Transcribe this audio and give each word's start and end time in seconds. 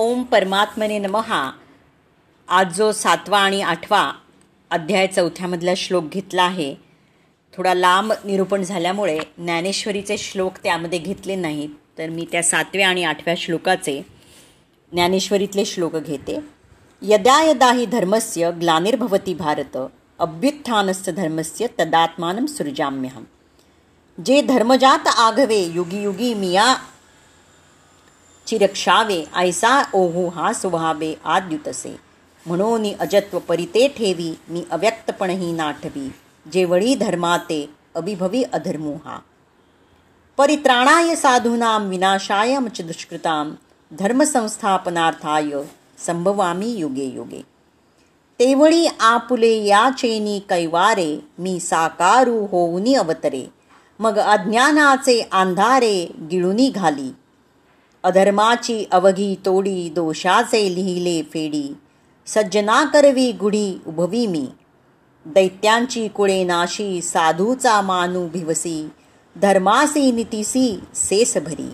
ओम 0.00 0.22
परमात्मने 0.22 0.98
नमहा 0.98 1.50
आज 2.48 2.76
जो 2.76 2.92
सातवा 2.92 3.38
आणि 3.38 3.62
आठवा 3.62 4.12
अध्याय 4.70 5.06
चौथ्यामधला 5.06 5.70
श्लोक 5.76 6.04
घेतला 6.10 6.42
आहे 6.42 6.74
थोडा 7.56 7.74
लांब 7.74 8.12
निरूपण 8.24 8.62
झाल्यामुळे 8.62 9.18
ज्ञानेश्वरीचे 9.38 10.18
श्लोक 10.18 10.52
त्यामध्ये 10.62 10.98
घेतले 10.98 11.34
नाहीत. 11.34 11.68
तर 11.98 12.08
मी 12.08 12.26
त्या 12.32 12.42
सातव्या 12.42 12.88
आणि 12.88 13.04
आठव्या 13.04 13.34
श्लोकाचे 13.38 14.06
ज्ञानेश्वरीतले 14.92 15.64
श्लोक 15.64 15.96
घेते. 15.96 16.40
यदा 17.02 17.42
यदा 17.42 17.72
ही 17.72 17.86
धर्मस्य 17.86 18.50
ग्लानिर्भवती 18.50 19.34
भारत 19.34 19.78
अभ्युत्थानस्य 20.18 21.12
धर्मस्य 21.12 21.66
तदात्मानं 21.80 22.46
सृजाम्यहम. 22.46 23.24
जे 24.26 24.42
धर्मजात 24.42 25.06
आघवे 25.06 25.58
युगी 25.58 26.02
युगी 26.02 26.34
मिया 26.34 26.76
चिरक्षावे 28.48 29.24
ऐसा 29.36 29.82
ओहू 29.94 30.28
हा 30.28 30.52
स्वभावे 30.52 31.14
आद्युतसे. 31.24 32.00
म्हणून 32.46 32.86
अजत्व 33.00 33.38
परिते 33.38 33.88
ठेवी 33.88 34.38
मी 34.48 34.64
अव्यक्तपणही 34.70 35.52
नाठवी. 35.52 36.12
जेवळी 36.52 36.94
धर्माते 36.94 37.70
अभिभवी 37.94 38.42
अधर्मो 38.42 38.92
हा 39.04 39.18
परित्राणाय 40.36 41.14
साधूनां 41.16 41.88
विनाशाय 41.88 42.56
च 42.74 42.80
दुष्कृतां 42.80 43.50
धर्मसंस्थापनार्थाय 43.98 45.50
संभवामी 46.06 46.68
युगे 46.68 47.04
युगे. 47.04 47.42
तेवळी 48.38 48.86
आपुले 49.00 49.52
या 49.64 49.90
चेनी 49.98 50.38
कैवारे 50.38 51.20
मी 51.38 51.60
साकारू 51.60 52.46
होऊनी 52.46 52.94
अवतरे. 52.94 53.52
मग 53.98 54.18
अज्ञानाचे 54.18 55.28
अंधारे 55.32 56.10
गिळुनी 56.30 56.68
घाली. 56.68 57.10
अधर्माची 58.02 58.84
अवघी 58.90 59.34
तोडी 59.46 59.88
दोषाचे 59.88 60.74
लिहिले 60.74 61.22
फेडी. 61.22 61.74
सज्जना 62.26 62.84
करवी 62.84 63.32
गुढी 63.32 63.78
उभवी 63.86 64.26
मी. 64.26 64.46
दैत्यांची 65.26 66.08
कुळे 66.08 66.44
नाशी 66.44 67.02
साधूचा 67.02 67.80
मानू 67.80 68.28
भिवसी. 68.28 68.88
धर्मासी 69.36 70.12
नितीसी 70.12 70.80
सेस 70.94 71.36
भरी. 71.36 71.70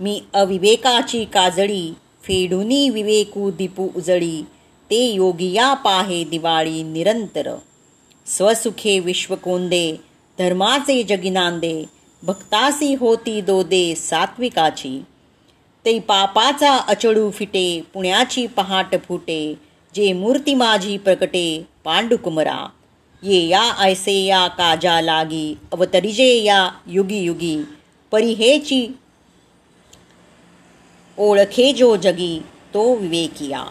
मी 0.00 0.22
अविवेकाची 0.34 1.24
काजळी 1.24 1.94
फेडुनी 2.22 2.88
विवेकू 2.88 3.50
दीपू 3.50 3.88
उजळी. 3.96 4.42
ते 4.90 5.04
योगिया 5.04 5.74
पाहे 5.74 6.24
दिवाळी 6.24 6.82
निरंतर. 6.82 7.56
स्वसुखे 8.26 8.98
विश्वकोंदे 8.98 9.92
धर्माचे 10.38 11.02
जगिनांदे. 11.02 11.84
भक्तासी 12.22 12.94
होती 12.94 13.40
दोदे 13.40 13.94
सात्विकाची. 13.94 15.04
ते 15.84 15.98
पापाचा 15.98 16.76
अचडू 16.76 17.30
फिटे 17.30 17.80
पुण्याची 17.94 18.46
पहाट 18.46 18.94
फुटे 19.08 19.54
जे 19.94 20.12
मूर्ती 20.12 20.54
माझी 20.54 20.96
प्रकटे 20.98 21.66
पांडुकुमरा. 21.84 22.66
ये 23.22 23.40
या 23.48 23.72
ऐसे 23.78 24.12
या 24.12 24.46
काजा 24.48 25.00
लागी 25.00 25.54
अवतरिजे 25.72 26.42
या 26.42 26.70
युगी 26.86 27.18
युगी 27.18 27.56
परिहेची 28.10 28.86
ओळखे 31.18 31.72
जो 31.72 31.96
जगी 31.96 32.38
तो 32.74 32.94
विवेकिया. 32.94 33.64